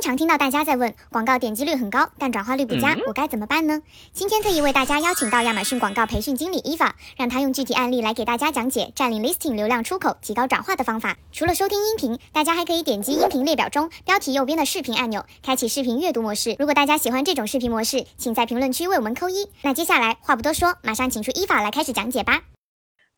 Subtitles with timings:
[0.00, 3.82] 经常听到大家在问，广告点击率很高，但转化率不佳，我该怎么办呢？
[4.14, 11.18] 今天特意为大家邀请到亚马逊广告培训经理伊法，让他用具体案例来给大家讲解占领 listing 流量出口、提高转化的方法。
[11.32, 16.56] 除了收听音频，大家还可以点击音频列表中标题右边的视频按钮，开启视频阅读模式。
[16.58, 19.50] 如果大家喜欢这种视频模式，请在评论区为我们扣一。
[19.60, 22.40] 那接下来话不多说，马上请出伊法来开始讲解吧。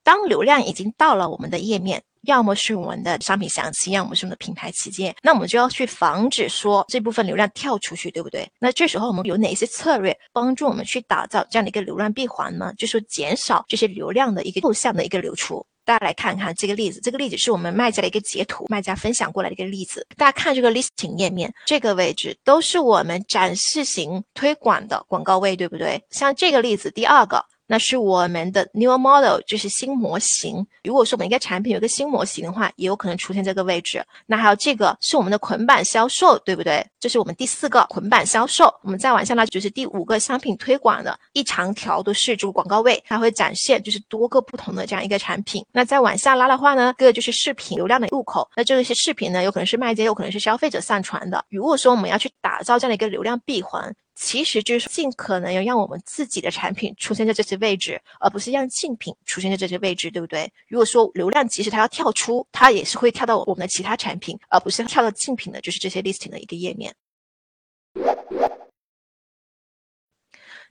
[0.02, 2.02] 当流量已经到了我们的页面。
[2.22, 8.48] 要么是我们的商品详情，要么是我们的品牌旗舰，那我们就要去防止说这部分流量跳出去，对不对？
[8.58, 12.72] 那这时候我们有哪些策略帮助我们去打造这样的一个流量闭环呢？
[12.78, 15.64] 就是减少这些流量的一个后向的一个流出。
[15.84, 20.06] 大家来看看这个例子，这个例子是我们卖家的一个截图，卖家分享过来的一个例子。
[20.16, 26.00] 大家看这个 listing 页面，这个位置都是我们展示型推广的广告位，对不对？
[26.10, 27.44] 像这个例子，第二个。
[27.66, 30.66] 那是我们的 new model，就是新模型。
[30.84, 34.04] 如果说我们一个产品有一个新模型的话，也有可能出现这个位置。
[34.26, 36.84] 那还有这个是我们的捆绑销售，对不对？
[37.00, 38.72] 这是我们第四个捆绑销售。
[38.82, 45.64] 我们再往下拉，就是第五个商品推广的一长条都是这个广告位，它会展现就是多个不同的这样一个产品。
[45.72, 48.48] 那再往下拉的话呢，这个就是视频流量的入口。
[48.56, 51.44] 那这个是视频呢，有可能是卖家，有可能是消费者上传的。
[51.48, 53.94] 如果说我们要去打造这样的一个流量闭环。
[54.14, 60.50] 其实就是尽可能要让我们自己的产品出现在这些位置，而不是让竞品出现在这些位置，对不对？
[60.68, 66.94] 如果说流量即使它要跳出，它也是会跳到我们的其他产品，而不是跳到竞品的，就是这些 listing 的一个页面。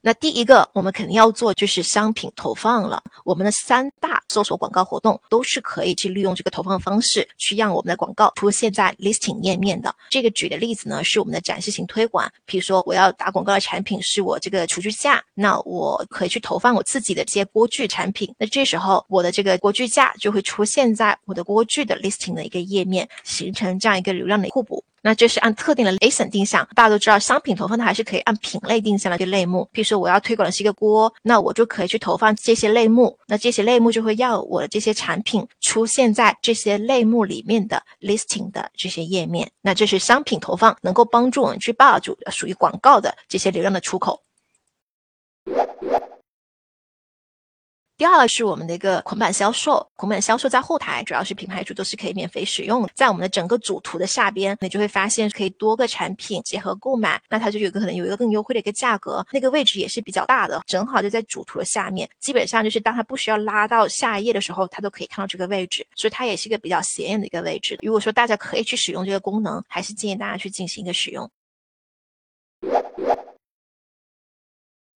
[0.04, 3.04] 那第一个，我们肯定要做就是商品投放了。
[3.24, 9.96] 我们的三大搜索广告活动都是可以去利用这个投放方式，去让我们的广告出现在 listing 页面的。
[10.10, 12.28] 这个举的例子呢，是我们的展示型推广。
[12.46, 18.34] 比如说，我要打广告的产品是我这个厨具架，那我可以去投放我自己的这些锅具产品。
[18.40, 24.84] 那这时候，我的这个锅具架就会出现在我的锅具的 listing 的一个页面，形成这样一个流量的互补。
[25.02, 29.68] 那这是按特定的 ASIN 定向，大家都知道，商品投放它还是可以按品类定向的一个类目。
[29.74, 39.50] 譬如说，我要推广的是一个锅，那我就可以去投放这些类目，那这些类目就会要我的这些产品出现在这些类目里面的 listing 的这些页面。
[39.62, 44.22] 那这是商品投放能够帮助我们去霸住属于广告的这些流量的出口。
[48.02, 67.78] 第二个是我们的一个捆绑销售，捆绑销售在后台主要是品牌主都是可以免费使用的，在我们的整个主图的下边，你就会发现可以多个产品结合购买，那它就有个可能有一个更优惠的一个价格，那个位置也是比较大的，正好就在主图的下面，基本上就是当它不需要拉到下一页的时候，它都可以看到这个位置，所以它也是一个比较显眼的一个位置。
[67.84, 71.30] 如果说大家可以去使用这个功能，还是建议大家去进行一个使用。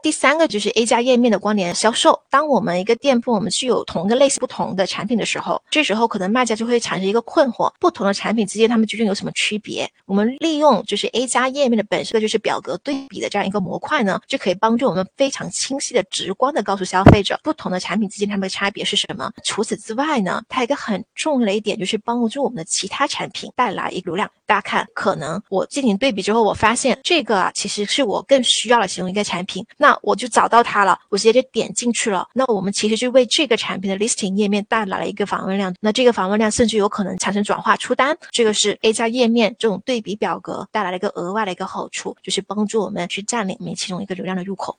[0.06, 2.22] 第三个就是 A 加页面的关联销售。
[2.30, 9.90] 当我们一个店铺我们具有同一个类似不同的产品的时候，这时候可能卖家就会产生一个困惑：不同的产品之间它们究竟有什么区别？
[10.06, 19.32] 我们利用就是 A 加页面的本身的就是表格对比的这样一个模块呢，就可以帮助我们非常清晰的、直观的告诉消费者不同的产品之间它们的差别是什么。
[19.44, 24.30] 除此之外呢，它一个很重要的一点就是帮助我们的其他产品带来一个流量。
[24.46, 29.95] 大家看，可能我进行对比之后，我发现这个啊其实是我更需要的其中一个产品，那。
[30.02, 32.28] 我就找到它了，我直接就点进去了。
[32.34, 38.18] 那我们其实就为这个产品的 listing 页面带来了一个访问量，那这个访问量甚至有可能产生转化出单。
[38.32, 44.78] 这个是 A 加页面这种对比表格带来了一个额外的一个好处，就是帮助我们去占领其中一个流量的入口。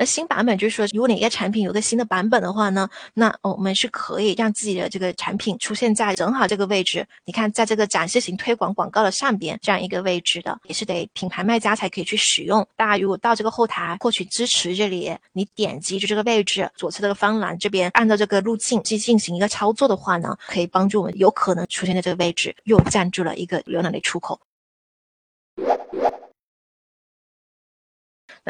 [0.00, 7.06] 那新版本就是说，如果哪个产品有个新的版本的话呢，那我们是可以让自己的这个产品出现在正好这个位置。
[7.26, 12.66] 你看，在这个展示型推广广告的上边这样一个位置的，也是得品牌卖家才可以去使用。
[12.76, 24.40] 大家如果到这个后台获取支持这里，你点击就这个位置左侧这个方栏这边，按照这个路径去进行一个操作的话呢，可以帮助我们有可能出现在这个位置，又占住了一个流量的出口。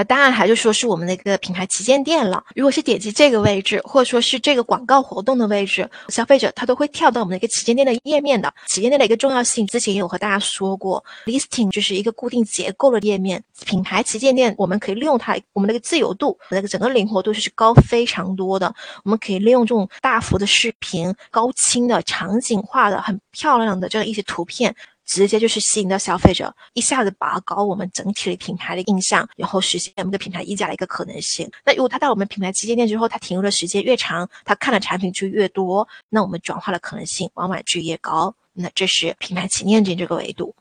[0.05, 2.43] 当然还是说是我们的一个品牌旗舰店了。
[2.55, 8.53] 如果是点击这个位置，或者说是这个广告活动的位置，消费者他都会跳到我们的一个旗舰店的页面的。
[8.66, 13.42] 旗舰店的一个重要性，之前也有和大家说过，listing 就是一个固定结构的页面。
[13.65, 18.75] 品牌旗舰店我们可以利用它，我们那个自由度，那个整个灵活度是高非常多的。
[19.04, 24.75] 我们可以利用这种大幅的视频、高清的场景化的、很漂亮的这样一些图片。
[25.10, 31.51] 直接就是吸引到消费者，一下子拔高我们整体的品牌的印象，然后实现我们的品牌溢价的一个可能性。
[31.65, 38.33] 那如果他到我们品牌旗舰店之后，他停留的时间越长，他看的产品就越多，那我们转化的可能性往往就越高。
[38.53, 40.54] 那这是品牌旗舰店这个维度。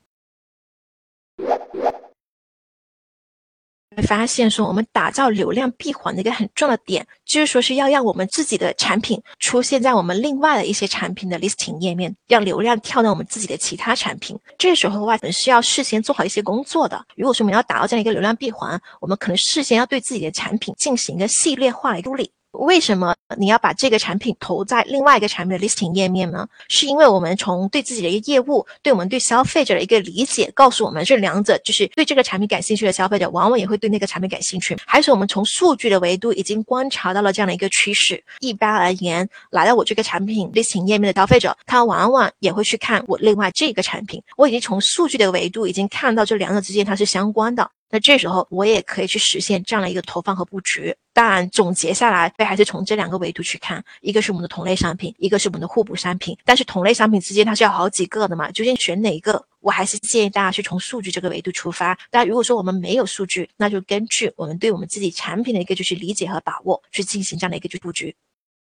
[3.99, 14.39] 会发现说，我们打造流量闭环的一个很重要的点，就是说是要让我们自己的产品出现在我们另外的一些产品的 listing 页面，让流量跳到我们自己的其他产品。
[14.57, 17.03] 这时候的话，可能是要事先做好一些工作的。
[17.15, 22.31] 如果说我们要打造这样一个流量闭环，我们可能事先要对自己的产品进行一个系列化的梳理。
[22.51, 26.47] 为什么你要把这个产品投在另外一个产品的 listing 页面呢？
[26.67, 34.75] 是因为我们从对自己的一个业务，对我们对消费者的一个理解，告诉我们这两者就是对这个产品感兴趣的消费者，往往也会对那个产品感兴趣。
[34.85, 38.21] 还是我们从数据的维度已经观察到了这样的一个趋势。
[38.39, 44.21] 一般而言，来到我这个产品 listing 页面的消费者，他往往也会去看我另外这个产品。
[44.35, 47.69] 我已经从数据的维度已经看到这两者之间它是相关的。
[47.91, 50.95] 那这时候我也可以去实现这样的一个投放和布局。
[51.19, 56.37] 当然，总结下来，还是从这两个维度去看，一个是我们的同类商品，一个是我们的互补商品。
[56.45, 59.45] 但是同类商品之间它是要好几个的嘛，究竟选哪一个？
[59.59, 61.99] 我还是建议大家去从数据这个维度出发。
[62.09, 68.15] 但如果说我们没有数据，那就根据我们对我们自己产品的一个就是理解和把握，去进行这样的一个就布局。